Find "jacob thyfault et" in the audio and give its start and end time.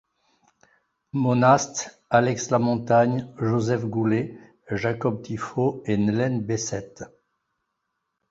4.71-5.95